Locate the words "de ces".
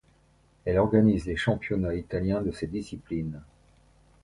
2.41-2.65